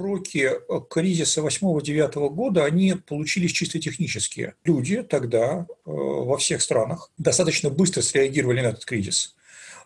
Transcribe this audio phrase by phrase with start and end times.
[0.00, 0.50] Уроки
[0.88, 4.54] кризиса 8-9 года, они получились чисто технические.
[4.64, 9.34] Люди тогда э, во всех странах достаточно быстро среагировали на этот кризис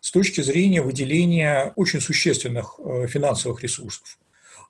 [0.00, 4.18] с точки зрения выделения очень существенных э, финансовых ресурсов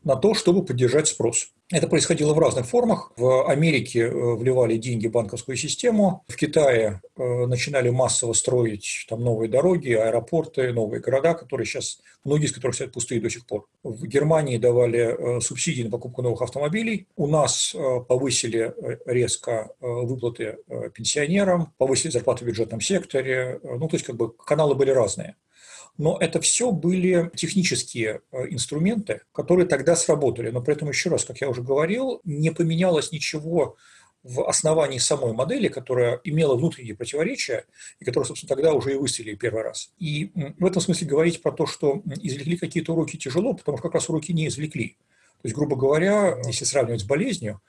[0.05, 1.49] на то, чтобы поддержать спрос.
[1.71, 3.13] Это происходило в разных формах.
[3.17, 9.25] В Америке э, вливали деньги в банковскую систему, в Китае э, начинали массово строить там
[9.25, 13.67] новые дороги, аэропорты, новые города, которые сейчас, многие из которых стоят пустые до сих пор.
[13.83, 17.07] В Германии давали э, субсидии на покупку новых автомобилей.
[17.17, 17.75] У нас
[18.09, 18.75] повысили
[19.07, 20.59] резко выплаты
[20.95, 23.59] пенсионерам, повысили зарплаты в бюджетном секторе.
[23.63, 25.37] Ну, то есть, как бы каналы были разные.
[25.97, 30.51] Но это все были технические э, инструменты, которые тогда сработали.
[30.51, 33.77] Но при этом, еще раз, как я уже говорил, не поменялось ничего
[34.25, 37.67] в основании самой модели, которая имела внутренние противоречия
[38.01, 39.93] и которая, собственно, тогда уже и выстрелили первый раз.
[39.99, 43.95] И в этом смысле говорить про то, что извлекли какие-то уроки тяжело, потому что как
[43.95, 44.97] раз уроки не извлекли.
[45.43, 47.61] То есть, грубо говоря, если сравнивать с болезнью,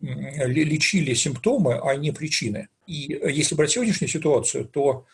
[0.00, 2.68] лечили симптомы, а не причины.
[2.86, 5.06] И э, если брать сегодняшнюю ситуацию, то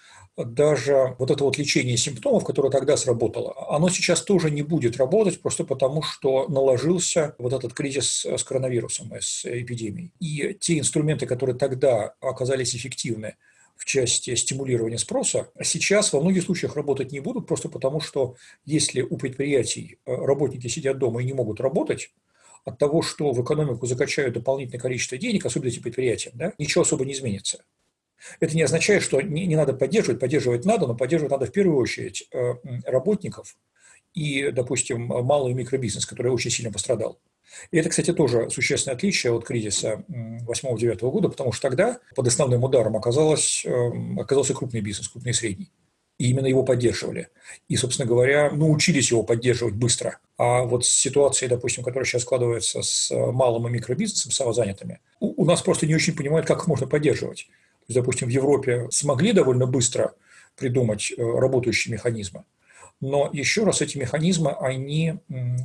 [0.44, 5.40] даже вот это вот лечение симптомов, которое тогда сработало, оно сейчас тоже не будет работать
[5.40, 10.12] просто потому, что наложился вот этот кризис с коронавирусом, с эпидемией.
[10.20, 13.36] И те инструменты, которые тогда оказались эффективны,
[13.76, 19.02] в части стимулирования спроса, сейчас во многих случаях работать не будут, просто потому что если
[19.02, 22.10] у предприятий э, работники сидят дома и не могут работать,
[22.64, 27.04] от того, что в экономику закачают дополнительное количество денег, особенно эти предприятия, да, ничего особо
[27.04, 27.64] не изменится.
[28.40, 31.78] Это не означает, что не, не надо поддерживать, поддерживать надо, но поддерживать надо в первую
[31.78, 33.56] очередь э, работников
[34.14, 37.18] и, допустим, малый микробизнес, который очень сильно пострадал.
[37.70, 42.62] И это, кстати, тоже существенное отличие от кризиса 8-9 года, потому что тогда под основным
[42.64, 45.70] ударом оказалось, э, оказался крупный бизнес, крупный и средний.
[46.18, 47.28] И именно его поддерживали.
[47.68, 50.18] И, собственно говоря, научились его поддерживать быстро.
[50.36, 55.44] А вот с ситуацией, допустим, которая сейчас складывается с малым и микробизнесом, самозанятыми, у, у
[55.44, 57.46] нас просто не очень понимают, как их можно поддерживать
[57.94, 60.14] допустим, в Европе смогли довольно быстро
[60.56, 62.44] придумать э, работающие механизмы,
[63.00, 65.18] но еще раз эти механизмы, они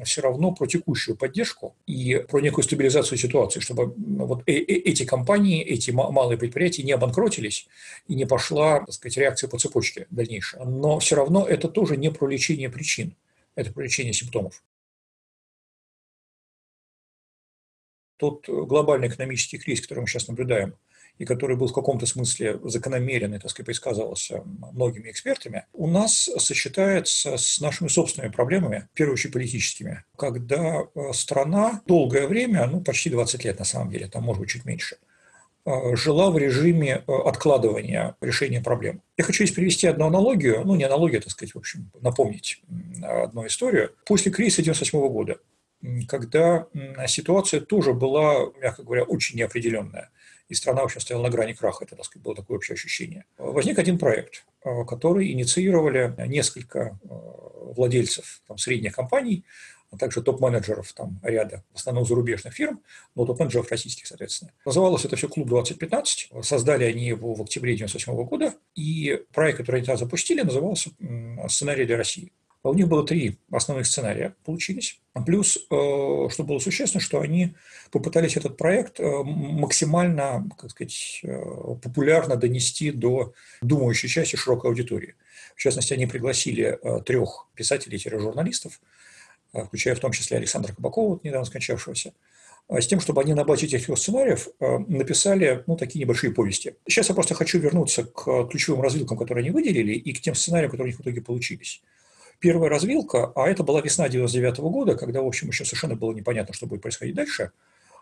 [0.05, 5.03] все равно про текущую поддержку и про некую стабилизацию ситуации, чтобы вот э, э, эти
[5.03, 7.67] компании, эти малые предприятия не обанкротились
[8.07, 10.63] и не пошла, так сказать, реакция по цепочке дальнейшая.
[10.65, 13.15] Но все равно это тоже не про лечение причин,
[13.55, 14.63] это про лечение симптомов.
[18.17, 20.75] Тот глобальный экономический кризис, который мы сейчас наблюдаем–
[21.19, 26.29] и который был в каком-то смысле закономерен и, так сказать, предсказывался многими экспертами, у нас
[26.37, 32.81] сочетается с нашими собственными проблемами, в первую очередь политическими, когда э, страна долгое время, ну,
[32.81, 34.97] почти 20 лет на самом деле, там, может быть, чуть меньше,
[35.65, 39.01] э, жила в режиме э, откладывания решения проблем.
[39.15, 42.61] Я хочу здесь привести одну аналогию, ну, не аналогию, так сказать, в общем, напомнить
[43.03, 43.91] одну историю.
[44.05, 45.37] После кризиса 1998 года
[46.07, 46.67] когда
[47.07, 50.11] ситуация тоже была, мягко говоря, очень неопределенная
[50.49, 53.25] и страна вообще стояла на грани краха, это так сказать, было такое общее ощущение.
[53.37, 57.07] Возник один проект, э, который инициировали несколько э,
[57.75, 59.45] владельцев там, средних компаний,
[59.91, 62.81] а также топ-менеджеров там ряда, в основном зарубежных фирм,
[63.15, 64.51] но топ-менеджеров российских, соответственно.
[64.65, 66.41] Называлось это все «Клуб 2015».
[66.41, 70.89] Создали они его в октябре 1998 года, и проект, который они тогда запустили, назывался
[71.47, 72.31] «Сценарий для России».
[72.63, 75.01] А у них было три основных сценария получились.
[75.25, 77.55] Плюс, э, что было существенно, что они
[77.91, 81.43] попытались этот проект э, максимально, как сказать, э,
[81.81, 85.15] популярно донести до думающей части широкой аудитории.
[85.57, 88.81] В частности, они пригласили трех писателей-журналистов,
[89.53, 92.13] включая в том числе Александра Кабакова, недавно скончавшегося,
[92.69, 96.75] с тем, чтобы они на базе этих трех сценариев написали ну, такие небольшие повести.
[96.87, 100.71] Сейчас я просто хочу вернуться к ключевым развилкам, которые они выделили, и к тем сценариям,
[100.71, 101.83] которые у них в итоге получились
[102.43, 106.53] первая развилка, а это была весна 99 года, когда, в общем, еще совершенно было непонятно,
[106.53, 107.51] что будет происходить дальше,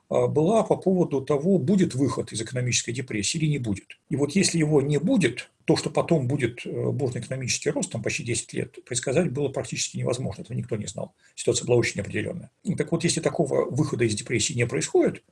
[0.10, 4.00] а, была по поводу того, будет выход из экономической депрессии или не будет.
[4.10, 8.02] И вот если его не будет, то, что потом будет э, бурный экономический рост, там
[8.02, 11.14] почти 10 лет, предсказать было практически невозможно, этого никто не знал.
[11.36, 12.50] Ситуация была очень неопределенная.
[12.78, 15.24] Так вот, если такого выхода из депрессии не происходит,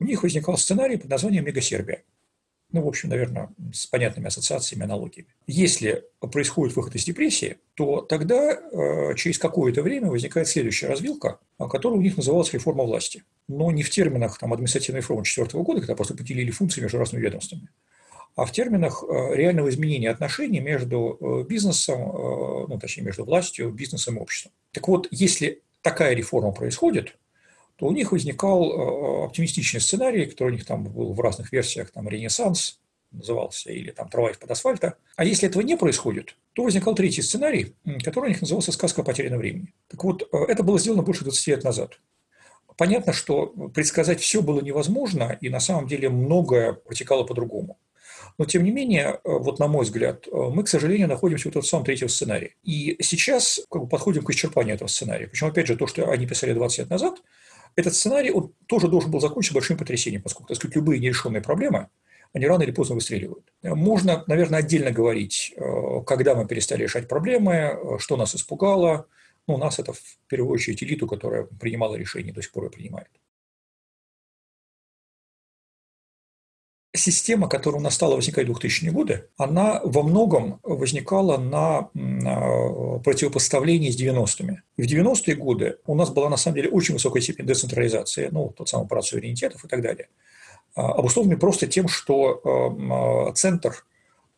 [0.00, 2.02] у них возникал сценарий под названием «Мегасербия»
[2.70, 5.28] ну, в общем, наверное, с понятными ассоциациями, аналогиями.
[5.46, 11.98] Если происходит выход из депрессии, то тогда э, через какое-то время возникает следующая развилка, которая
[11.98, 13.24] у них называлась реформа власти.
[13.48, 17.22] Но не в терминах там, административной реформы 2004 года, когда просто поделили функции между разными
[17.22, 17.68] ведомствами,
[18.36, 21.98] а в терминах э, реального изменения отношений между э, бизнесом,
[22.68, 24.52] ну, точнее, между властью, бизнесом и обществом.
[24.72, 27.16] Так вот, если такая реформа происходит,
[27.78, 31.92] то у них возникал э, оптимистичный сценарий, который у них там был в разных версиях,
[31.92, 32.80] там «Ренессанс»
[33.12, 34.96] назывался, или там «Трава из-под асфальта».
[35.14, 39.04] А если этого не происходит, то возникал третий сценарий, который у них назывался «Сказка о
[39.04, 39.72] потерянном времени».
[39.86, 42.00] Так вот, э, это было сделано больше 20 лет назад.
[42.76, 47.78] Понятно, что предсказать все было невозможно, и на самом деле многое протекало по-другому.
[48.38, 52.08] Но, тем не менее, вот на мой взгляд, мы, к сожалению, находимся в самом третьем
[52.08, 52.56] сценарии.
[52.62, 55.26] И сейчас как бы, подходим к исчерпанию этого сценария.
[55.26, 57.20] Причем, опять же, то, что они писали 20 лет назад,
[57.76, 61.88] этот сценарий он тоже должен был закончиться большим потрясением, поскольку, так сказать, любые нерешенные проблемы,
[62.34, 63.52] они рано или поздно выстреливают.
[63.62, 65.54] Можно, наверное, отдельно говорить,
[66.06, 69.06] когда мы перестали решать проблемы, что нас испугало,
[69.46, 73.08] ну, нас это в первую очередь элиту, которая принимала решения, до сих пор и принимает.
[76.98, 82.98] Система, которая у нас стала возникать в 2000-е годы, она во многом возникала на, на
[82.98, 84.58] противопоставлении с 90-ми.
[84.76, 88.52] И в 90-е годы у нас была на самом деле очень высокая степень децентрализации, ну,
[88.56, 90.08] тот самый аппарат суверенитетов и так далее,
[90.74, 93.84] а, обусловленный просто тем, что а, центр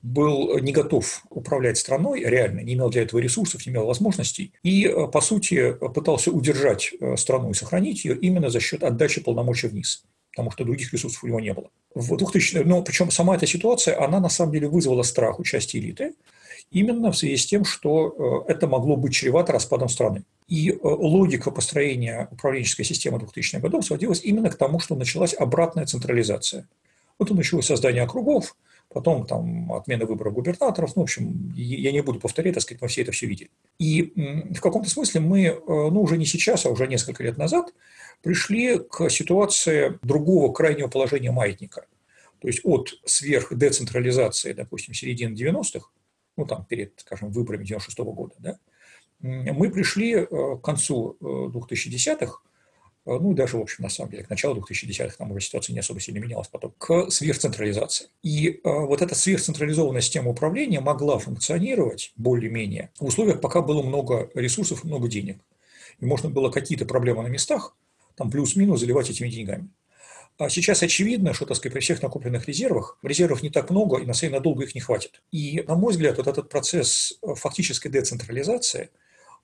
[0.02, 4.86] был не готов управлять страной, реально не имел для этого ресурсов, не имел возможностей, и,
[4.86, 9.68] э, по сути, пытался удержать э, страну и сохранить ее именно за счет отдачи полномочий
[9.68, 11.70] вниз потому что других ресурсов у него не было.
[11.94, 15.76] В 2000, ну, причем сама эта ситуация, она на самом деле вызвала страх у части
[15.76, 16.14] элиты,
[16.70, 20.24] именно в связи с тем, что э, это могло быть чревато распадом страны.
[20.46, 26.68] И логика построения управленческой системы 2000-х годов сводилась именно к тому, что началась обратная централизация.
[27.18, 28.56] Вот началось создание округов,
[28.92, 32.88] потом там отмена выборов губернаторов, ну, в общем, я не буду повторять, так сказать, мы
[32.88, 33.50] все это все видели.
[33.78, 34.12] И
[34.50, 37.72] в каком-то смысле мы, э, ну, уже не сейчас, а уже несколько лет назад
[38.22, 41.86] пришли к ситуации другого крайнего положения маятника.
[42.40, 45.88] То есть от сверхдецентрализации, допустим, середины 90-х,
[46.36, 48.58] ну, там, перед, скажем, выборами 96 -го года, да,
[49.20, 52.50] мы пришли э, к концу 2010-х э,
[53.06, 55.80] Э, ну, даже, в общем, на самом деле, к началу 2010-х там уже ситуация не
[55.80, 58.08] особо сильно менялась потом, к сверхцентрализации.
[58.22, 64.30] И э, вот эта сверхцентрализованная система управления могла функционировать более-менее в условиях, пока было много
[64.34, 65.40] ресурсов и много денег.
[65.98, 67.76] И можно было какие-то проблемы на местах,
[68.16, 69.68] там плюс-минус заливать этими деньгами.
[70.38, 74.06] А сейчас очевидно, что, так сказать, при всех накопленных резервах, резервов не так много, и
[74.06, 75.22] на самом деле надолго их не хватит.
[75.32, 78.90] И, на мой взгляд, вот этот процесс э, фактической децентрализации,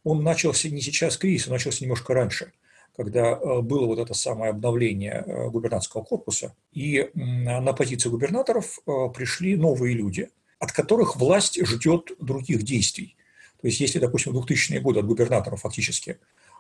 [0.05, 2.53] он начался не сейчас с кризиса, он начался немножко раньше–
[2.97, 8.79] когда э, было вот это самое обновление э, губернаторского корпуса, и на позиции губернаторов
[9.15, 13.17] пришли новые люди, от которых власть ждет других действий.
[13.61, 16.19] То есть, если, допустим, в 2000-е годы от губернаторов фактически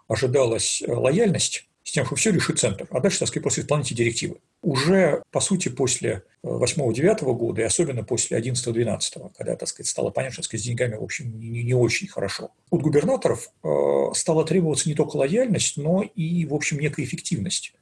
[0.09, 4.39] ожидалась лояльность, с тем, что все решит центр, а дальше, так сказать, просто исполните директивы.
[4.61, 10.43] Уже, по сути, после 8-9 года, и особенно после 11-12, когда, так сказать, стало понятно,
[10.43, 14.97] что с деньгами, в общем, не, не очень хорошо, от губернаторов э, стала требоваться не
[14.97, 17.73] только лояльность, но и, в общем, некая эффективность.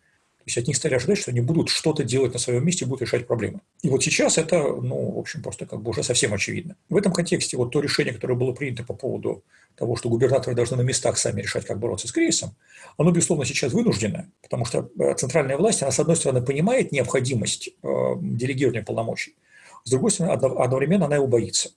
[0.45, 3.01] То есть от них стали ожидать, что они будут что-то делать на своем месте, будут
[3.01, 3.61] решать проблемы.
[3.81, 6.77] И вот сейчас это, ну, в общем, просто как бы уже совсем очевидно.
[6.91, 9.43] В этом контексте вот то решение, которое было принято по поводу
[9.75, 12.55] того, что губернаторы должны на местах сами решать, как бороться с кризисом,
[12.99, 17.71] оно, безусловно, сейчас вынуждено, потому что э, центральная власть, она, с одной стороны, понимает необходимость
[17.83, 17.89] э,
[18.21, 19.35] делегирования полномочий,
[19.85, 21.71] с другой стороны, одновременно она его боится.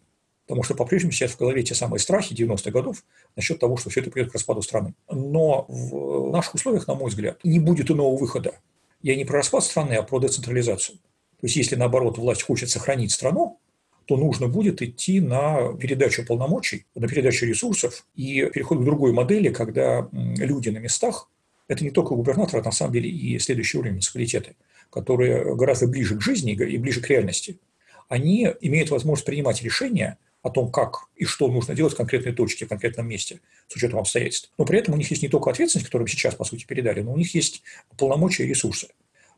[0.48, 3.04] Потому что по-прежнему сидят в голове те самые страхи 90-х годов
[3.36, 4.94] насчет того, что все это придет к распаду страны.
[5.12, 8.54] Но в наших условиях, на мой взгляд, не будет иного выхода.
[9.02, 10.98] Я не про распад страны, а про децентрализацию.
[10.98, 13.60] То есть, если, наоборот, власть хочет сохранить страну,
[14.06, 19.50] то нужно будет идти на передачу полномочий, на передачу ресурсов и переход к другой модели,
[19.50, 21.30] когда люди на местах–
[21.68, 24.56] это не только губернаторы, а на самом деле и следующий уровень муниципалитеты,
[24.90, 27.60] которые гораздо ближе к жизни и ближе к реальности.
[28.08, 32.66] Они имеют возможность принимать решения о том, как и что нужно делать в конкретной точке,
[32.66, 34.52] в конкретном месте, с учетом обстоятельств.
[34.58, 37.14] Но при этом у них есть не только ответственность, которую сейчас, по сути, передали, но
[37.14, 37.64] у них есть
[37.98, 38.88] полномочия и ресурсы.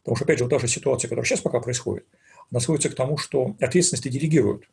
[0.03, 2.05] Потому что, опять же, вот даже ситуация, которая сейчас пока происходит,
[2.51, 4.69] она сводится к тому, что ответственности делегируют.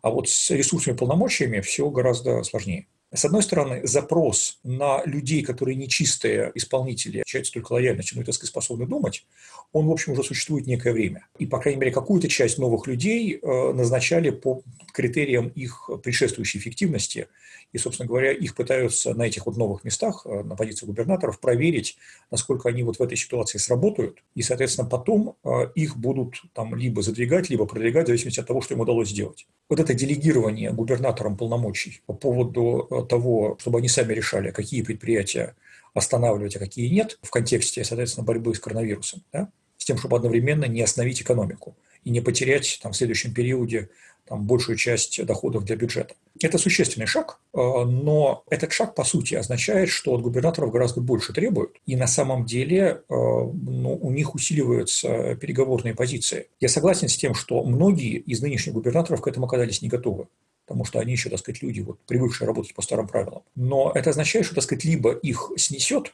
[0.00, 2.86] А вот с ресурсами и полномочиями все гораздо сложнее.
[3.12, 8.34] С одной стороны, запрос на людей, которые нечистые исполнители, отличаются только лояльностью, но и, так
[8.34, 9.24] сказать, способны думать,
[9.72, 11.26] он, в общем, уже существует некое время.
[11.38, 14.62] И, по крайней мере, какую-то часть новых людей э, назначали по
[14.92, 17.28] критериям их предшествующей эффективности.
[17.72, 21.98] И, собственно говоря, их пытаются на этих вот новых местах, э, на позиции губернаторов, проверить,
[22.30, 24.22] насколько они вот в этой ситуации сработают.
[24.34, 28.60] И, соответственно, потом э, их будут там либо задвигать, либо продвигать, в зависимости от того,
[28.60, 29.46] что им удалось сделать.
[29.68, 35.54] Вот это делегирование губернаторам полномочий по поводу того, чтобы они сами решали, какие предприятия
[35.94, 40.64] останавливать, а какие нет, в контексте, соответственно, борьбы с коронавирусом, да, с тем, чтобы одновременно
[40.64, 43.90] не остановить экономику и не потерять там, в следующем периоде
[44.28, 46.14] там, большую часть доходов для бюджета.
[46.40, 51.32] Это существенный шаг, э, но этот шаг, по сути, означает, что от губернаторов гораздо больше
[51.32, 56.48] требуют, и на самом деле э, ну, у них усиливаются переговорные позиции.
[56.60, 60.26] Я согласен с тем, что многие из нынешних губернаторов к этому оказались не готовы
[60.66, 63.40] потому что они еще, так сказать, люди, вот, привыкшие работать по старым правилам.
[63.54, 66.12] Но это означает, что, так сказать, либо их снесет,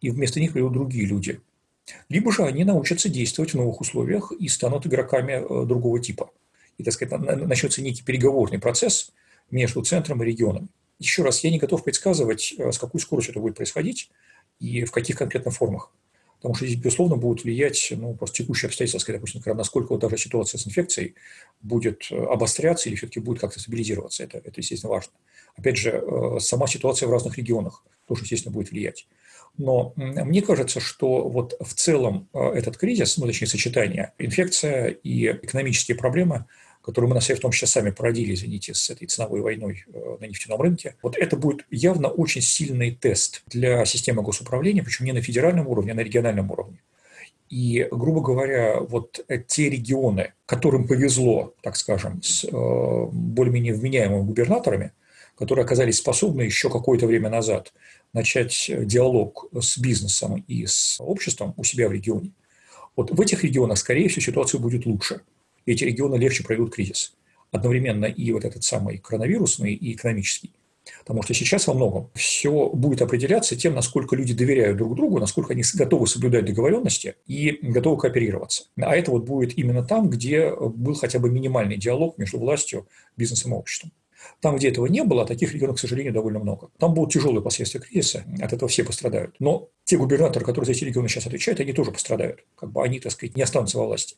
[0.00, 1.42] и вместо них придут другие люди.
[2.08, 6.30] Либо же они научатся действовать в новых условиях и станут игроками э, другого типа.
[6.78, 9.12] И, так сказать, начнется некий переговорный процесс
[9.50, 10.70] между центром и регионом.
[10.98, 14.10] Еще раз, я не готов предсказывать, э, с какой скоростью это будет происходить
[14.60, 15.90] и в каких конкретно формах.
[16.36, 20.66] Потому что здесь, безусловно, будут влиять ну, просто текущие обстоятельства, допустим, насколько даже ситуация с
[20.66, 21.14] инфекцией
[21.60, 24.24] будет э, обостряться или все-таки будет как-то стабилизироваться.
[24.24, 25.12] Это, это, естественно, важно.
[25.56, 29.06] Опять же, э, сама ситуация в разных регионах тоже, естественно, будет влиять.
[29.58, 35.96] Но мне кажется, что вот в целом этот кризис, ну, точнее, сочетание инфекция и экономические
[35.98, 36.46] проблемы–
[36.82, 40.16] которую мы на себе в том числе сами породили, извините, с этой ценовой войной э,
[40.20, 45.12] на нефтяном рынке, вот это будет явно очень сильный тест для системы госуправления, причем не
[45.12, 46.78] на федеральном уровне, а на региональном уровне.
[47.48, 54.92] И, грубо говоря, вот те регионы, которым повезло, так скажем, с э, более-менее вменяемыми губернаторами,
[55.38, 57.72] которые оказались способны еще какое-то время назад
[58.12, 62.32] начать диалог с бизнесом и с обществом у себя в регионе,
[62.96, 65.20] вот в этих регионах, скорее всего, ситуация будет лучше–
[65.66, 67.14] эти регионы легче пройдут кризис.
[67.50, 70.52] Одновременно и вот этот самый коронавирусный, и экономический.
[71.00, 75.52] Потому что сейчас во многом все будет определяться тем, насколько люди доверяют друг другу, насколько
[75.52, 78.64] они готовы соблюдать договоренности и готовы кооперироваться.
[78.76, 83.52] А это вот будет именно там, где был хотя бы минимальный диалог между властью, бизнесом
[83.52, 83.92] и обществом.
[84.40, 86.70] Там, где этого не было, а таких регионов, к сожалению, довольно много.
[86.78, 89.34] Там будут тяжелые последствия кризиса, от этого все пострадают.
[89.40, 92.44] Но те губернаторы, которые за эти регионы сейчас отвечают, они тоже пострадают.
[92.56, 94.16] Как бы они, так сказать, не останутся во власти.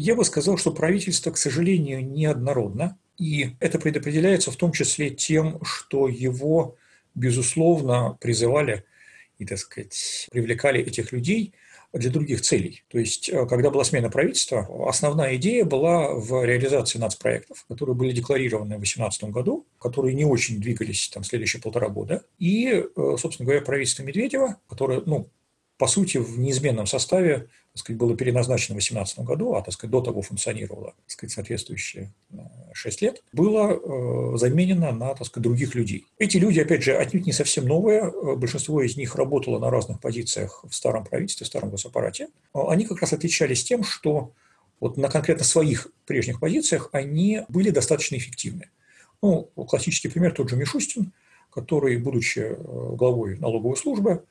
[0.00, 5.58] Я бы сказал, что правительство, к сожалению, неоднородно, и это предопределяется в том числе тем,
[5.64, 6.76] что его,
[7.16, 8.84] безусловно, призывали
[9.38, 11.52] и, так сказать, привлекали этих людей
[11.92, 12.84] для других целей.
[12.86, 18.12] То есть, э, когда была смена правительства, основная идея была в реализации нацпроектов, которые были
[18.12, 22.22] декларированы в 2018 году, которые не очень двигались там следующие полтора года.
[22.38, 25.28] И, э, собственно говоря, правительство Медведева, которое, ну,
[25.78, 29.92] по сути, в неизменном составе так сказать, было переназначено в 2018 году, а так сказать,
[29.92, 32.12] до того функционировало так сказать, соответствующие
[32.72, 36.06] 6 э, лет, было э, заменено на так сказать, других людей.
[36.18, 38.00] Эти люди, опять же, отнюдь не совсем новые.
[38.00, 42.28] Э, большинство из них работало на разных позициях в старом правительстве, в старом госаппарате.
[42.52, 44.32] Они как раз отличались тем, что
[44.80, 48.70] вот на конкретно своих прежних позициях они были достаточно эффективны.
[49.22, 51.12] Ну, классический пример тот же Мишустин,
[51.52, 52.56] который, будучи
[52.96, 54.24] главой налоговой службы,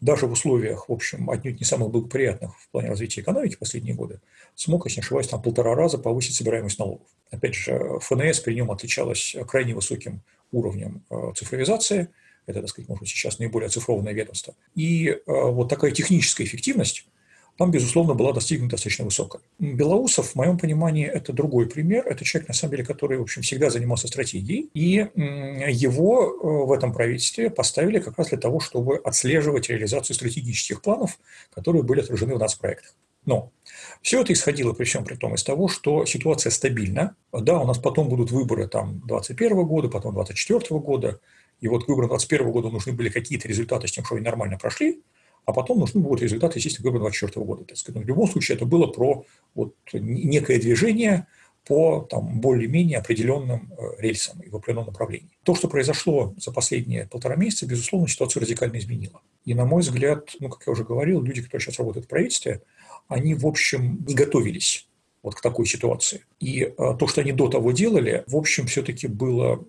[0.00, 4.20] даже в условиях, в общем, отнюдь не самых благоприятных в плане развития экономики последние годы,
[4.54, 7.06] смог, если не ошибаюсь, там полтора раза повысить собираемость налогов.
[7.30, 12.08] Опять же, ФНС при нем отличалась крайне высоким уровнем э, цифровизации,
[12.46, 14.54] это, так сказать, может быть, сейчас наиболее цифровное ведомство.
[14.74, 17.06] И э, вот такая техническая эффективность–
[17.56, 19.42] там, безусловно, была достигнута достаточно высокая.
[19.58, 22.06] Белоусов, в моем понимании, это другой пример.
[22.06, 24.70] Это человек, на самом деле, который, в общем, всегда занимался стратегией.
[24.72, 30.80] И его э, в этом правительстве поставили как раз для того, чтобы отслеживать реализацию стратегических
[30.80, 31.18] планов,
[31.54, 32.94] которые были отражены в нацпроектах.
[33.26, 33.52] Но
[34.00, 37.14] все это исходило при всем при том из того, что ситуация стабильна.
[37.32, 41.20] Да, у нас потом будут выборы там 2021 года, потом 2024 года.
[41.60, 44.56] И вот к выборам 2021 года нужны были какие-то результаты с тем, что они нормально
[44.56, 45.02] прошли
[45.44, 47.64] а потом нужны будут результаты, естественно, выборов 2024 года.
[47.64, 47.96] Так сказать.
[47.96, 51.26] Но в любом случае это было про вот некое движение
[51.66, 55.30] по там, более-менее определенным э, рельсам и в определенном направлении.
[55.44, 59.20] То, что произошло за последние полтора месяца, безусловно, ситуацию радикально изменило.
[59.44, 62.62] И, на мой взгляд, ну, как я уже говорил, люди, которые сейчас работают в правительстве,
[63.08, 64.88] они, в общем, не готовились
[65.22, 66.24] вот к такой ситуации.
[66.38, 69.62] И э, то, что они до того делали, в общем, все-таки было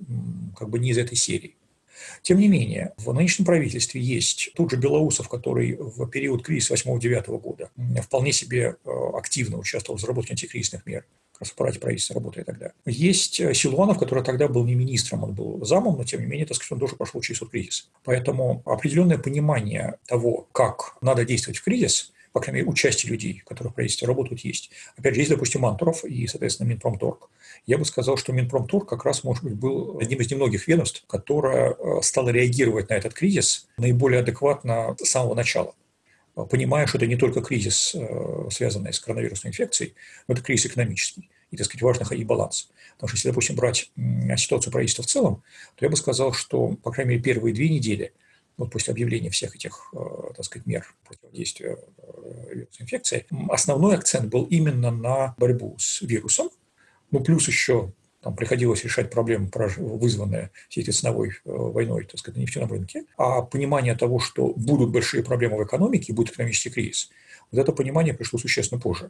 [0.58, 1.56] как бы не из этой серии.
[2.22, 7.39] Тем не менее, в нынешнем правительстве есть тот же Белоусов, который в период кризиса 8-9
[7.39, 7.70] года
[8.01, 11.05] вполне себе э, активно участвовал в разработке антикризисных мер
[11.41, 12.72] раз в аппарате правительства работая тогда.
[12.86, 16.46] Есть э, Силуанов, который тогда был не министром, он был замом, но тем не менее,
[16.46, 17.89] так сказать, он тоже прошел через кризис.
[18.03, 23.72] Поэтому определенное понимание того, как надо действовать в кризис, по крайней мере, у людей, которые
[23.72, 24.72] в правительстве работают, есть.
[24.98, 27.30] Опять же, есть, допустим, Мантуров и, соответственно, Минпромторг.
[27.66, 31.72] Я бы сказал, что Минпромторг как раз, может быть, был одним из немногих ведомств, которое
[31.74, 35.74] э, стало реагировать на этот кризис наиболее адекватно с самого начала
[36.50, 39.96] понимая, что это не только кризис, э, связанный с коронавирусной инфекцией,
[40.28, 41.30] но это кризис экономический.
[41.52, 42.70] И, так сказать, важно находить баланс.
[42.96, 43.92] Потому что если, допустим, брать
[44.38, 45.44] ситуацию правительства в целом,
[45.76, 48.14] то я бы сказал, что, по крайней мере, первые две недели–
[48.62, 49.98] вот после объявления всех этих, э,
[50.36, 56.50] так сказать, мер противодействия э, вирусной инфекции, основной акцент был именно на борьбу с вирусом,
[57.10, 57.91] ну, плюс еще
[58.22, 63.06] там приходилось решать проблемы, вызванные всей этой ценовой э, войной, так сказать, на нефтяном рынке,
[63.18, 67.10] а понимание того, что будут большие проблемы в экономике, будет экономический кризис,
[67.51, 69.10] вот это понимание пришло существенно позже.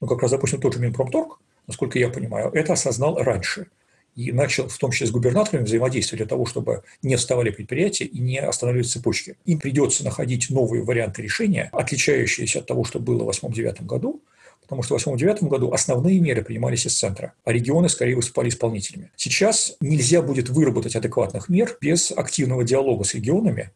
[0.00, 3.68] Ну, как раз, допустим, тот же Минпромторг, насколько я понимаю, это осознал раньше.
[4.14, 8.18] И начал в том числе с губернаторами взаимодействовать для того, чтобы не вставали предприятия и
[8.18, 9.36] не останавливались цепочки.
[9.46, 14.22] Им придется находить новые варианты решения, отличающиеся от того, что было в 2008-2009 году,
[14.60, 19.10] потому что в 2008-2009 году основные меры принимались из центра, а регионы скорее выступали исполнителями.
[19.16, 23.70] Сейчас нельзя будет выработать адекватных мер без активного диалога с регионами,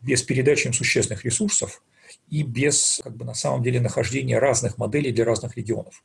[0.00, 1.82] без передачи им существенных ресурсов
[2.30, 6.02] и без, как бы, на самом деле, нахождения разных моделей для разных регионов.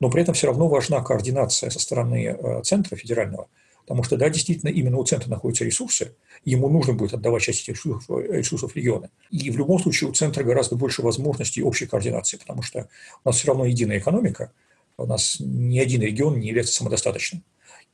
[0.00, 3.48] Но при этом все равно важна координация со стороны э, центра федерального,
[3.82, 7.74] потому что, да, действительно, именно у центра находятся ресурсы, ему нужно будет отдавать часть этих
[7.74, 9.10] ресурсов, э, ресурсов регионы.
[9.30, 12.88] И в любом случае у центра гораздо больше возможностей общей координации, потому что
[13.24, 14.52] у нас все равно единая экономика,
[14.96, 17.42] у нас ни один регион не является самодостаточным.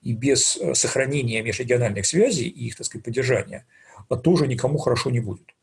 [0.02, 3.66] И без э, сохранения межрегиональных связей и их, так сказать, поддержания
[4.22, 5.54] тоже никому хорошо не будет.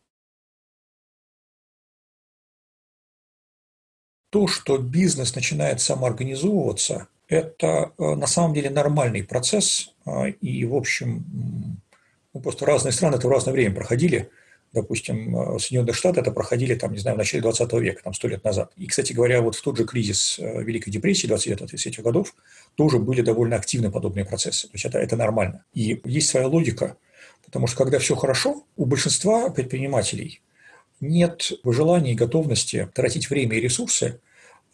[4.35, 10.75] То, что бизнес начинает самоорганизовываться, это э, на самом деле нормальный процесс, э, и, в
[10.75, 11.23] общем,
[12.33, 14.29] ну, просто разные страны это в разное время проходили.
[14.73, 18.27] Допустим, э, Соединенные Штаты это проходили, там, не знаю, в начале 20 века, там, сто
[18.27, 18.73] лет назад.
[18.75, 22.35] И, кстати говоря, вот в тот же кризис Великой депрессии 29-30 годов
[22.75, 24.67] тоже были довольно активны подобные процессы.
[24.67, 25.63] То есть это, это нормально.
[25.73, 26.97] И есть своя логика,
[27.45, 30.41] потому что когда все хорошо, у большинства предпринимателей
[30.99, 34.19] нет желания и готовности тратить время и ресурсы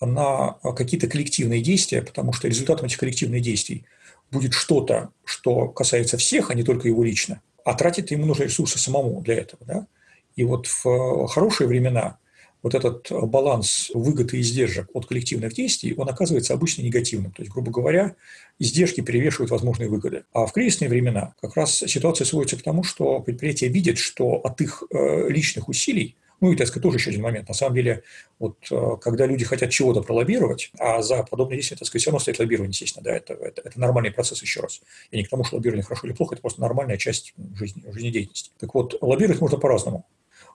[0.06, 3.86] на какие-то коллективные действия, потому что результатом этих коллективных действий
[4.32, 7.42] будет что-то, что касается всех, а не только его лично.
[7.64, 9.66] А тратить ему нужны ресурсы самому для этого.
[9.66, 9.88] Да?
[10.36, 12.18] И вот в хорошие времена
[12.64, 17.32] вот этот баланс выгод и издержек от коллективных действий, он оказывается обычно негативным.
[17.32, 18.16] То есть, грубо говоря,
[18.60, 20.24] издержки перевешивают возможные выгоды.
[20.32, 24.62] А в кризисные времена как раз ситуация сводится к тому, что предприятие видит, что от
[24.62, 27.48] их э, личных усилий ну и, так сказать, тоже еще один момент.
[27.48, 28.04] На самом деле,
[28.40, 32.20] вот э, когда люди хотят чего-то пролоббировать, а за подобные действия, так сказать, все равно
[32.20, 34.82] стоит лоббирование, естественно, да, это, это, это нормальный процесс еще раз.
[35.12, 38.52] И не к тому, что лоббирование хорошо или плохо, это просто нормальная часть жизни, жизнедеятельности.
[38.60, 40.08] Так вот, лоббировать можно по-разному.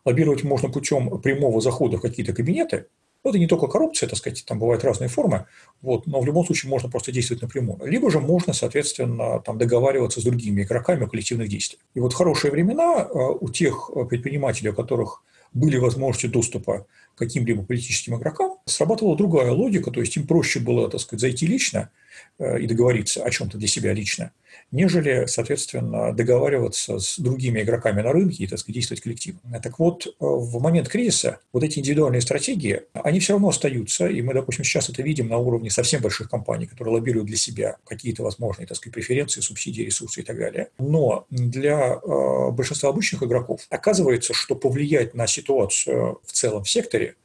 [0.05, 2.87] Лоббировать можно путем прямого захода в какие-то кабинеты,
[3.27, 5.47] ну, это не только коррупция, так сказать, там бывают разные формы,
[5.83, 7.85] вот, но в любом случае можно просто действовать напрямую.
[7.85, 11.83] Либо же можно, соответственно, там, договариваться с другими игроками о коллективных действиях.
[11.95, 15.25] И вот хорошие времена э, у тех предпринимателей, у которых
[15.57, 20.91] были возможности доступа к каким-либо политическим игрокам, срабатывала другая логика, то есть им проще было,
[20.91, 21.91] так сказать, зайти лично
[22.39, 24.33] э, и договориться о чем-то для себя лично,
[24.71, 29.61] нежели, соответственно, договариваться с другими игроками на рынке и, так сказать, действовать коллективно.
[29.63, 34.23] Так вот, э, в момент кризиса вот эти индивидуальные стратегии, они все равно остаются, и
[34.23, 38.23] мы, допустим, сейчас это видим на уровне совсем больших компаний, которые лоббируют для себя какие-то
[38.23, 40.69] возможные, так сказать, преференции, субсидии, ресурсы и так далее.
[40.79, 47.17] Но для э, большинства обычных игроков оказывается, что повлиять на ситуацию в целом в секторе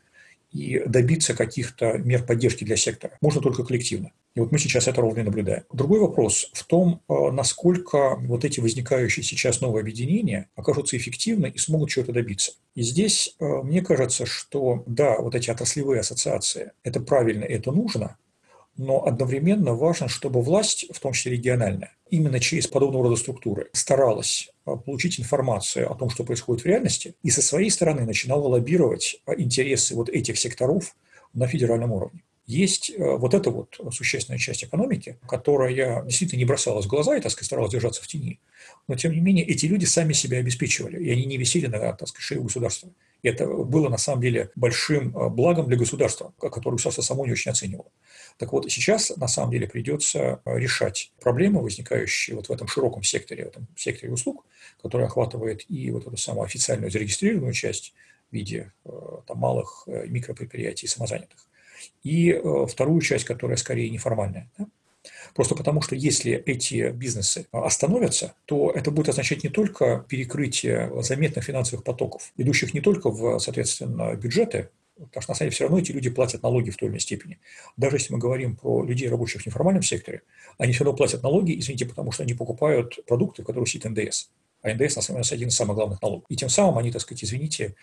[0.51, 4.11] и добиться каких-то мер поддержки для сектора можно только коллективно.
[4.35, 5.63] И вот мы сейчас это ровно наблюдаем.
[5.73, 11.57] Другой вопрос в том, э, насколько вот эти возникающие сейчас новые объединения окажутся эффективны и
[11.57, 12.53] смогут чего-то добиться.
[12.75, 18.17] И здесь э, мне кажется, что да, вот эти отраслевые ассоциации, это правильно, это нужно,
[18.77, 24.50] но одновременно важно, чтобы власть, в том числе региональная, именно через подобного рода структуры старалась
[24.63, 29.33] получить информацию о том, что происходит в реальности, и со своей стороны начинала лоббировать а,
[29.33, 30.95] интересы вот этих секторов
[31.33, 32.21] на федеральном уровне.
[32.45, 37.21] Есть а, вот эта вот существенная часть экономики, которая действительно не бросалась в глаза и,
[37.21, 38.39] так сказать, старалась держаться в тени.
[38.87, 42.07] Но, тем не менее, эти люди сами себя обеспечивали, и они не висели на, так
[42.07, 42.89] сказать, шее государства.
[43.23, 47.51] И это было, на самом деле, большим благом для государства, которое государство само не очень
[47.51, 47.89] оценивало.
[48.37, 53.03] Так вот, сейчас на самом деле придется э, решать проблемы, возникающие вот в этом широком
[53.03, 54.45] секторе, в этом секторе услуг,
[54.81, 57.93] который охватывает и вот эту самую официальную зарегистрированную часть
[58.29, 58.89] в виде э,
[59.27, 61.47] там, малых э, микропредприятий самозанятых,
[62.03, 64.51] и вторую часть, которая скорее неформальная.
[64.57, 64.67] Да?
[65.33, 71.43] Просто потому, что если эти бизнесы остановятся, то это будет означать не только перекрытие заметных
[71.43, 74.69] финансовых потоков, идущих не только в, соответственно, бюджеты
[75.05, 76.99] Потому что, на самом деле, все равно эти люди платят налоги в той или иной
[76.99, 77.39] степени.
[77.77, 80.21] Даже если мы говорим про людей, работающих в неформальном секторе,
[80.57, 84.29] они все равно платят налоги, извините, потому что они покупают продукты, в которых сидит НДС.
[84.61, 86.25] А НДС, на самом деле, один из самых главных налогов.
[86.29, 87.75] И тем самым они, так сказать, извините,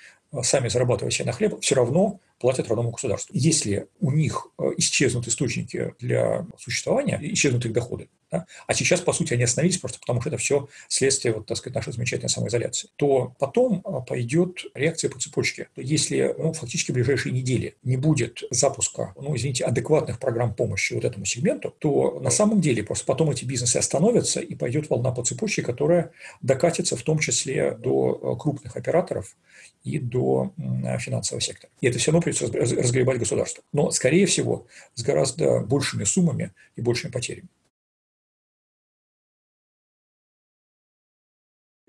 [0.42, 3.35] сами зарабатывая себе на хлеб, все равно платят родному государству.
[3.37, 9.12] Если у них э, исчезнут источники для существования, исчезнут их доходы, да, а сейчас, по
[9.12, 12.90] сути, они остановились просто потому, что это все следствие, вот, так сказать, нашей замечательной самоизоляции,
[12.96, 15.68] то потом э, пойдет реакция по цепочке.
[15.77, 21.05] Если ну, фактически в ближайшие недели не будет запуска, ну, извините, адекватных программ помощи вот
[21.05, 25.24] этому сегменту, то на самом деле просто потом эти бизнесы остановятся и пойдет волна по
[25.24, 26.11] цепочке, которая
[26.42, 29.37] докатится в том числе до э, крупных операторов
[29.84, 30.52] и до
[30.98, 31.70] финансового сектора.
[31.80, 33.62] И это все равно придется разгребать государство.
[33.72, 37.48] Но, скорее всего, с гораздо большими суммами и большими потерями.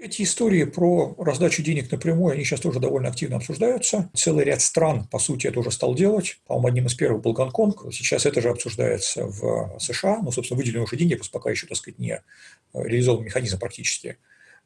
[0.02, 4.10] Эти истории про раздачу денег напрямую, они сейчас тоже довольно активно обсуждаются.
[4.13, 6.39] Целый ряд стран, по сути, это уже стал делать.
[6.47, 7.93] По-моему, одним из первых был Гонконг.
[7.93, 10.21] Сейчас это же обсуждается в США.
[10.21, 12.23] Ну, собственно, выделены уже деньги, пока еще, так сказать, не
[12.73, 14.17] реализован механизм практически.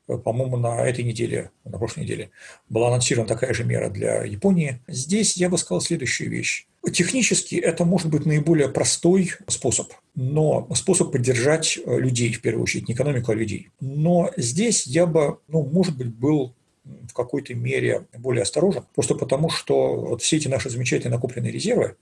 [0.08, 2.32] По-моему, на этой неделе, на прошлой неделе
[2.70, 4.82] была анонсирована такая же мера для Японии.
[4.88, 6.68] Здесь я бы сказал следующую вещь.
[6.92, 12.90] Технически это может быть наиболее простой способ, но способ поддержать э, людей, в первую очередь,
[12.90, 13.70] не экономику, а людей.
[13.80, 19.50] Но здесь я бы, ну, может быть, был в какой-то мере более осторожен, просто потому
[19.50, 21.96] что вот все эти наши замечательные накопленные резервы,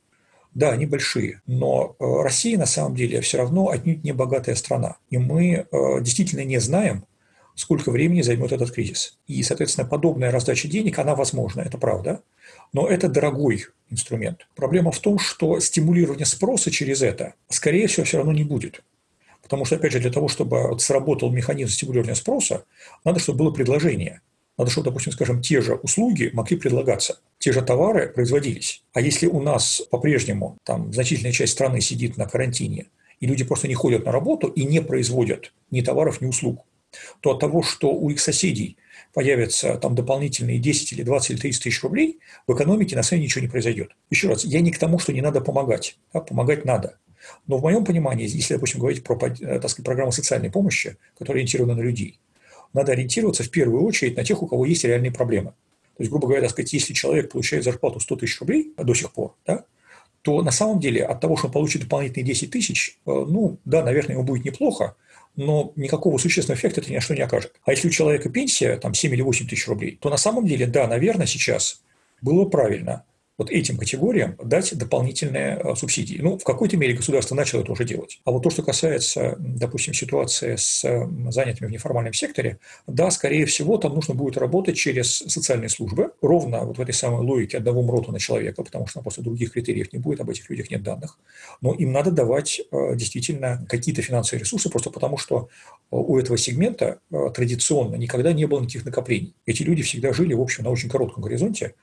[0.55, 4.97] да, они большие, но э, Россия на самом деле все равно отнюдь не богатая страна.
[5.09, 7.05] И мы э, действительно не знаем,
[7.61, 9.17] сколько времени займет этот кризис.
[9.27, 12.21] И, соответственно, подобная раздача денег, она возможна, это правда,
[12.73, 14.47] но это дорогой инструмент.
[14.55, 18.83] Проблема в том, что стимулирование спроса через это, скорее всего, все равно не будет.
[19.43, 22.63] Потому что, опять же, для того, чтобы сработал механизм стимулирования спроса,
[23.05, 24.21] надо, чтобы было предложение.
[24.57, 28.83] Надо, чтобы, допустим, скажем, те же услуги могли предлагаться, те же товары производились.
[28.93, 32.87] А если у нас по-прежнему там значительная часть страны сидит на карантине,
[33.19, 36.65] и люди просто не ходят на работу и не производят ни товаров, ни услуг,
[37.21, 38.77] то от того, что у их соседей
[39.13, 43.27] появятся там дополнительные 10 или 20 или 30 тысяч рублей, в экономике на самом деле
[43.27, 43.91] ничего не произойдет.
[44.09, 45.97] Еще раз, я не к тому, что не надо помогать.
[46.13, 46.97] Да, помогать надо.
[47.47, 51.41] Но в моем понимании, если, допустим, говорить про э, так сказать, программу социальной помощи, которая
[51.41, 52.19] ориентирована на людей,
[52.73, 55.51] надо ориентироваться в первую очередь на тех, у кого есть реальные проблемы.
[55.97, 59.11] То есть, грубо говоря, так сказать, если человек получает зарплату 100 тысяч рублей до сих
[59.11, 59.65] пор, да,
[60.21, 63.83] то на самом деле от того, что он получит дополнительные 10 тысяч, э, ну, да,
[63.83, 64.95] наверное, ему будет неплохо,
[65.35, 67.53] но никакого существенного эффекта это ни на что не окажет.
[67.63, 70.67] А если у человека пенсия там 7 или 8 тысяч рублей, то на самом деле,
[70.67, 71.81] да, наверное, сейчас
[72.21, 73.05] было правильно
[73.41, 76.19] вот этим категориям дать дополнительные э, субсидии.
[76.21, 78.21] Ну, в какой-то мере государство начало это уже делать.
[78.23, 80.81] А вот то, что касается, допустим, ситуации с
[81.31, 86.59] занятыми в неформальном секторе, да, скорее всего, там нужно будет работать через социальные службы, ровно
[86.59, 89.97] вот в этой самой логике одного МРОТа на человека, потому что просто других критериев не
[89.97, 91.17] будет, об этих людях нет данных.
[91.61, 95.49] Но им надо давать э, действительно какие-то финансовые ресурсы, просто потому что
[95.91, 96.99] э, у этого сегмента
[97.33, 99.33] традиционно никогда не было никаких накоплений.
[99.47, 101.73] Эти люди всегда жили, в общем, на очень коротком горизонте,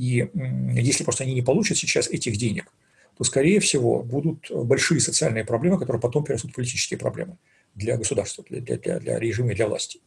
[0.00, 0.30] и
[0.72, 2.72] если просто они не получат сейчас этих денег,
[3.18, 7.36] то, скорее всего, будут большие социальные проблемы, которые потом перерастут в политические проблемы
[7.74, 10.00] для государства, для, для, для режима и для власти.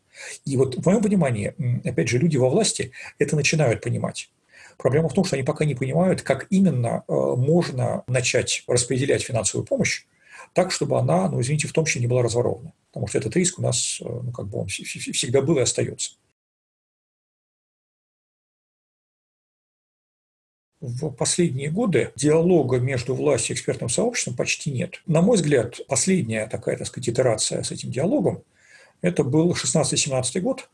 [0.46, 1.54] И вот в моем понимании,
[1.88, 4.32] опять же, люди во власти это начинают понимать.
[4.80, 9.68] Проблема в том, что они пока не понимают, как именно э, можно начать распределять финансовую
[9.68, 10.06] помощь
[10.54, 12.74] так, чтобы она, ну, извините, в том числе не была разворована.
[12.90, 16.14] Потому что этот риск у нас, э, ну, как бы он всегда был и остается.
[20.84, 25.02] В последние годы диалога между властью и экспертным сообществом почти нет.
[25.08, 28.44] На мой взгляд, последняя такая, так сказать, итерация с этим диалогом–
[29.04, 30.70] это был 16-17 год,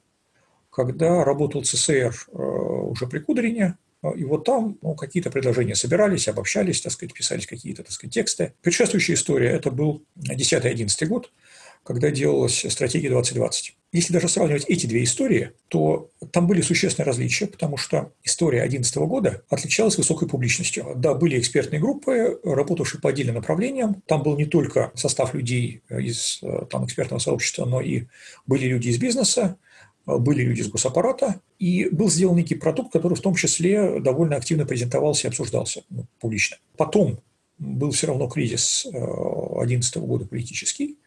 [0.71, 3.75] когда работал ЦСР э, уже при Кудрине,
[4.15, 8.53] и вот там ну, какие-то предложения собирались, обобщались, так сказать, писались какие-то так сказать, тексты.
[8.61, 11.31] Предшествующая история– это был 10-11 год,
[11.83, 13.75] когда делалась стратегия 2020.
[13.91, 18.95] Если даже сравнивать эти две истории, то там были существенные различия, потому что история 2011
[18.97, 20.93] года отличалась высокой публичностью.
[20.95, 24.03] Да, были экспертные группы, работавшие по отдельным направлениям.
[24.05, 28.03] Там был не только состав людей из там, экспертного сообщества, но и
[28.45, 29.57] были люди из бизнеса,
[30.05, 34.65] были люди из госаппарата, и был сделан некий продукт, который в том числе довольно активно
[34.65, 36.57] презентовался и обсуждался ну, публично.
[36.77, 37.19] Потом
[37.57, 40.97] был все равно кризис 2011 э, года политический,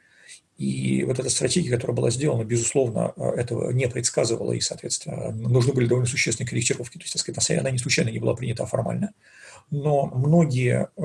[0.63, 5.73] и вот эта стратегия, которая была сделана, безусловно, э, этого не предсказывала, и, соответственно, нужны
[5.73, 6.99] были довольно существенные корректировки.
[6.99, 9.13] То есть, так сказать, она не случайно не была принята формально.
[9.71, 11.03] Но многие э,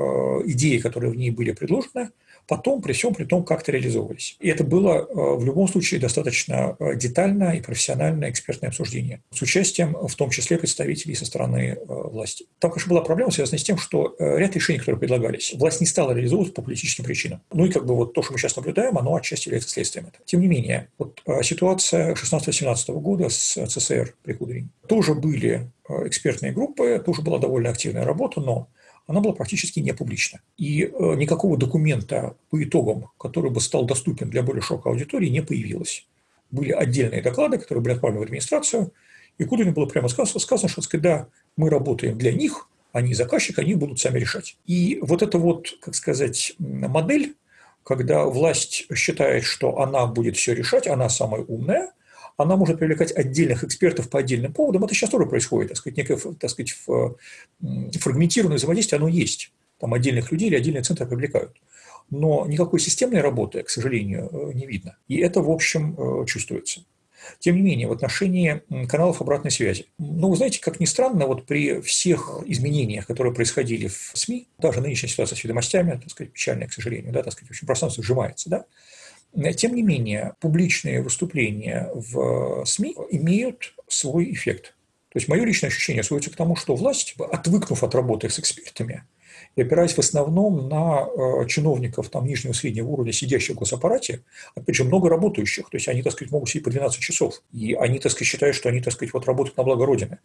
[0.52, 2.10] идеи, которые в ней были предложены,
[2.48, 4.36] потом при всем при том как-то реализовывались.
[4.40, 9.42] И это было э, в любом случае достаточно э, детальное и профессиональное экспертное обсуждение с
[9.42, 12.46] участием в том числе представителей со стороны э, власти.
[12.58, 16.12] Там, конечно, была проблема, связанная с тем, что ряд решений, которые предлагались, власть не стала
[16.12, 17.42] реализовывать по политическим причинам.
[17.52, 20.24] Ну и как бы вот то, что мы сейчас наблюдаем, оно отчасти является следствием этого.
[20.24, 24.68] Тем не менее, вот ситуация 16-17 года с ЦСР при Кудрине.
[24.88, 28.68] Тоже были экспертные группы, тоже была довольно активная работа, но
[29.08, 30.40] она была практически не публична.
[30.58, 35.42] И э, никакого документа по итогам, который бы стал доступен для более широкой аудитории, не
[35.42, 36.06] появилось.
[36.50, 38.92] Были отдельные доклады, которые были отправлены в администрацию,
[39.38, 43.58] и Кудину было прямо сказано, сказано что сказать, да, мы работаем для них, они заказчик,
[43.58, 44.58] они будут сами решать.
[44.66, 47.34] И вот эта вот, как сказать, модель,
[47.84, 51.92] когда власть считает, что она будет все решать, она самая умная,
[52.38, 54.84] она может привлекать отдельных экспертов по отдельным поводам.
[54.84, 56.74] Это сейчас тоже происходит, так сказать, некое, так сказать,
[58.00, 59.52] фрагментированное взаимодействие, оно есть.
[59.78, 61.56] Там отдельных людей или отдельные центры привлекают.
[62.10, 64.96] Но никакой системной работы, к сожалению, э, не видно.
[65.08, 66.84] И это, в общем, э, чувствуется.
[67.40, 69.86] Тем не менее, в отношении каналов обратной связи.
[69.98, 74.80] Ну, вы знаете, как ни странно, вот при всех изменениях, которые происходили в СМИ, даже
[74.80, 78.48] нынешняя ситуация с ведомостями, так сказать, печальная, к сожалению, да, так сказать, очень пространство сжимается,
[78.48, 78.64] да,
[79.56, 84.74] тем не менее, публичные выступления в СМИ имеют свой эффект.
[85.10, 89.04] То есть мое личное ощущение сводится к тому, что власть, отвыкнув от работы с экспертами,
[89.56, 94.22] и опираясь в основном на э, чиновников там, нижнего и среднего уровня, сидящих в госаппарате,
[94.54, 97.74] опять же, много работающих, то есть они, так сказать, могут сидеть по 12 часов, и
[97.74, 100.18] они, так сказать, считают, что они, так сказать, вот работают на благо Родины.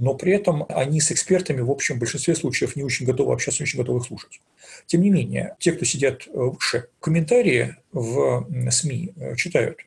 [0.00, 3.62] Но при этом они с экспертами, в общем, в большинстве случаев не очень готовы общаться,
[3.62, 4.40] не очень готовы их слушать.
[4.86, 9.80] Тем не менее, те, кто сидят э, выше, комментарии в СМИ э, читают.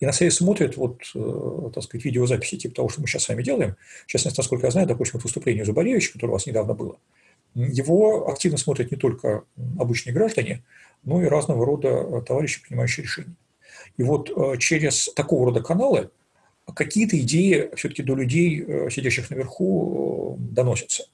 [0.00, 0.98] И на связи смотрят вот,
[1.72, 3.76] так сказать, видеозаписи типа того, что мы сейчас с вами делаем.
[4.06, 6.98] Частности, насколько я знаю, допустим, вот выступление Зубаревича, которое у вас недавно было,
[7.54, 9.44] его активно смотрят не только
[9.78, 10.64] обычные граждане,
[11.04, 13.36] но и разного рода э, товарищи, принимающие решения.
[13.96, 16.10] И вот э, через такого рода каналы
[16.74, 21.04] какие-то идеи все-таки до людей, э, сидящих наверху, доносятся.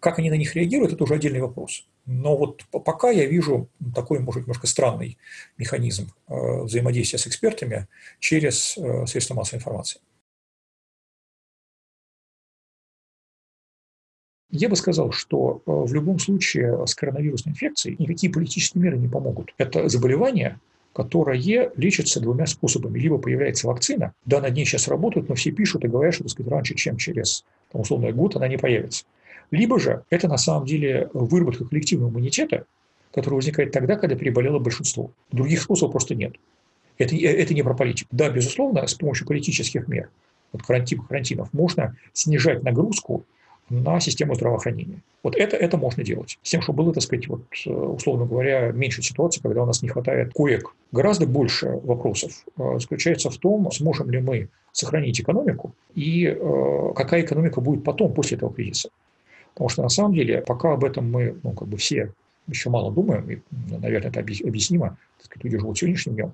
[0.00, 1.86] Как они на них реагируют, это уже отдельный вопрос.
[2.06, 5.16] Но вот пока я вижу такой, может, немножко странный
[5.56, 7.86] механизм взаимодействия с экспертами
[8.18, 8.76] через
[9.06, 10.00] средства массовой информации.
[14.52, 19.08] Я бы сказал, что э, в любом случае с коронавирусной инфекцией никакие политические меры не
[19.08, 19.54] помогут.
[19.56, 20.60] Это заболевание,
[20.92, 21.38] которое
[21.76, 22.98] лечится двумя способами.
[22.98, 26.32] Либо появляется вакцина, да, над ней сейчас работают, но все пишут и говорят, что, так
[26.32, 29.04] сказать, раньше, чем через, там, условно, год она не появится.
[29.50, 32.64] Либо же это на самом деле выработка коллективного иммунитета,
[33.12, 35.10] который возникает тогда, когда переболело большинство.
[35.30, 36.34] Других способов просто нет.
[36.98, 38.08] Это, это не про политику.
[38.12, 40.08] Да, безусловно, с помощью политических мер,
[40.52, 43.24] вот карантин, карантинов, можно снижать нагрузку
[43.72, 45.00] на систему здравоохранения.
[45.22, 46.38] Вот это, это можно делать.
[46.42, 49.82] С тем, чтобы было, так сказать, вот, э, условно говоря, меньше ситуаций, когда у нас
[49.82, 50.74] не хватает коек.
[50.92, 57.22] Гораздо больше вопросов э, заключается в том, сможем ли мы сохранить экономику и э, какая
[57.22, 58.90] экономика будет потом, после этого кризиса.
[59.54, 62.12] Потому что на самом деле, пока об этом мы, ну, как бы все
[62.48, 63.38] еще мало думаем, и,
[63.70, 66.32] наверное, это объяснимо, так сказать, люди живут сегодняшним днем,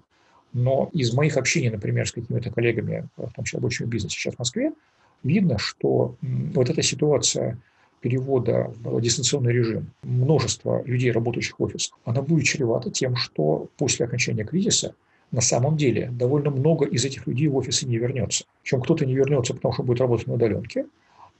[0.52, 4.38] но из моих общений, например, с какими-то коллегами, в том числе рабочими бизнесе сейчас в
[4.38, 4.72] Москве,
[5.22, 7.58] видно, что вот эта ситуация
[8.00, 14.06] перевода в дистанционный режим множества людей, работающих в офисах, она будет чревата тем, что после
[14.06, 14.94] окончания кризиса
[15.30, 18.44] на самом деле довольно много из этих людей в офисы не вернется.
[18.62, 20.86] Причем кто-то не вернется, потому что будет работать на удаленке,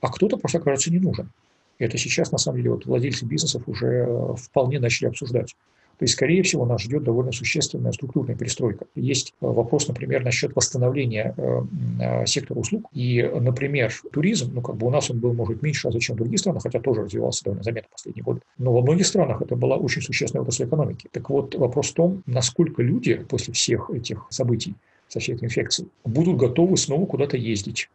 [0.01, 1.31] а кто-то просто окажется не нужен.
[1.79, 5.55] Это сейчас, на самом деле, вот владельцы бизнесов уже э, вполне начали обсуждать.
[5.99, 8.87] То есть, скорее всего, нас ждет довольно существенная структурная перестройка.
[8.95, 11.63] Есть э, вопрос, например, насчет восстановления э,
[12.01, 12.87] э, сектора услуг.
[12.93, 16.19] И, например, туризм, ну, как бы у нас он был, может, меньше раза, чем в
[16.19, 18.41] других странах, хотя тоже развивался довольно заметно в последние годы.
[18.59, 21.09] Но во многих странах это была очень существенная отрасль экономики.
[21.11, 24.77] Так вот, вопрос в том, насколько люди после всех этих событий,
[25.09, 27.89] со всей этой инфекцией, будут готовы снова куда-то ездить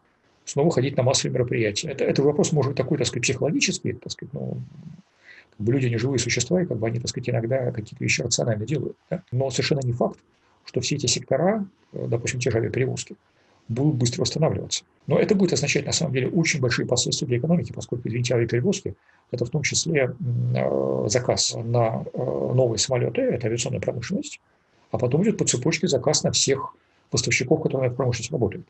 [0.45, 1.87] снова ходить на массовые мероприятия.
[1.89, 4.57] Это, это вопрос может быть такой, так сказать, психологический, так сказать, ну,
[5.57, 8.21] как бы люди не живые существа, и как бы они, так сказать, иногда какие-то вещи
[8.21, 8.97] рационально делают.
[9.09, 9.23] Да?
[9.31, 10.19] Но совершенно не факт,
[10.65, 13.15] что все эти сектора, э, допустим, те же авиаперевозки,
[13.67, 14.83] будут быстро восстанавливаться.
[15.07, 18.95] Но это будет означать, на самом деле, очень большие последствия для экономики, поскольку, извините, авиаперевозки–
[19.31, 20.15] это в том числе
[20.55, 24.41] э, заказ на э, новые самолеты, это авиационная промышленность,
[24.91, 26.75] а потом идет по цепочке заказ на всех
[27.09, 28.67] поставщиков, которые на этой промышленности работают,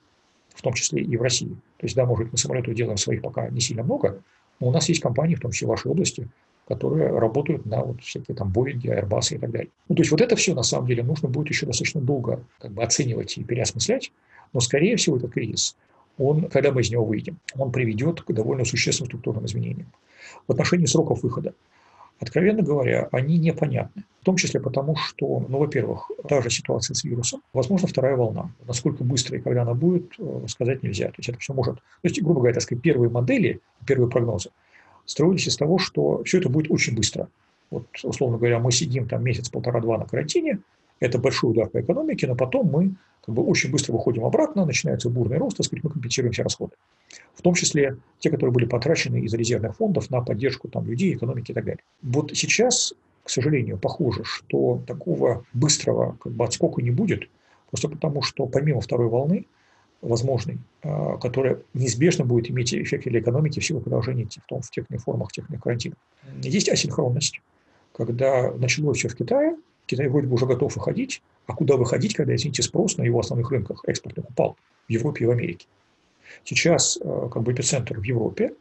[0.53, 1.55] в том числе и в России.
[1.77, 4.21] То есть, да, может, мы самолетов делаем своих пока не сильно много,
[4.59, 6.27] но у нас есть компании, в том числе в вашей области,
[6.67, 9.69] которые работают на вот всякие там Боинги, Airbus и так далее.
[9.89, 12.71] Ну, то есть вот это все, на самом деле, нужно будет еще достаточно долго как
[12.71, 14.11] бы оценивать и переосмыслять,
[14.53, 15.75] но, скорее всего, этот кризис,
[16.17, 19.91] он, когда мы из него выйдем, он приведет к довольно существенным структурным изменениям.
[20.47, 21.53] В отношении сроков выхода,
[22.19, 24.03] откровенно говоря, они непонятны.
[24.21, 28.51] В том числе потому, что, ну, во-первых, та же ситуация с вирусом, возможно, вторая волна.
[28.65, 31.07] Насколько быстро и когда она будет, э, сказать нельзя.
[31.07, 31.75] То есть это все может...
[31.75, 34.51] То есть, грубо говоря, так сказать, первые модели, первые прогнозы–
[35.05, 37.29] строились из того, что все это будет очень быстро.
[37.71, 40.59] Вот, условно говоря, мы сидим там месяц, полтора-два на карантине,
[40.99, 45.09] это большой удар по экономике, но потом мы как бы очень быстро выходим обратно, начинается
[45.09, 46.75] бурный рост, так сказать, мы компенсируем все расходы.
[47.33, 51.51] В том числе те, которые были потрачены из резервных фондов на поддержку там, людей, экономики
[51.51, 51.83] и так далее.
[52.01, 57.29] Вот сейчас, к сожалению, похоже, что такого быстрого как бы, отскока не будет,
[57.69, 59.47] просто потому что помимо второй волны
[60.03, 64.69] возможный, а, которая неизбежно будет иметь эффект для экономики в силу продолжения в, том, в
[64.69, 65.95] тех формах, тех карантина.
[66.41, 67.41] Есть асинхронность,
[67.93, 72.35] когда началось все в Китае, Китай вроде бы уже готов выходить, а куда выходить, когда,
[72.35, 75.67] извините, спрос на его основных рынках экспортных упал в Европе и в Америке.
[76.43, 78.53] Сейчас а, как бы эпицентр в Европе,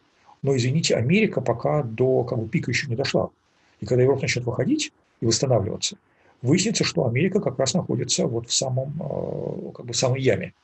[0.43, 3.31] но, извините, Америка пока до как бы, пика еще не дошла.
[3.81, 5.97] И когда Европа начнет выходить и восстанавливаться,
[6.41, 10.55] выяснится, что Америка как раз находится вот в самом, а, как бы, самой яме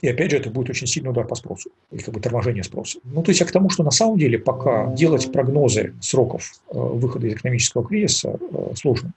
[0.00, 3.00] И опять же, это будет очень сильный удар по спросу, или как бы торможение спроса.
[3.02, 6.78] Ну, то есть, я к тому, что на самом деле пока делать прогнозы сроков э,
[6.78, 9.12] выхода из экономического кризиса э, сложно.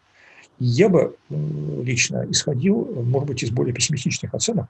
[0.59, 4.67] Я бы лично исходил, может быть, из более пессимистичных оценок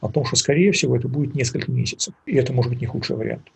[0.00, 2.14] о том, что, скорее всего, это будет несколько месяцев.
[2.26, 3.48] И это может быть не худший вариант.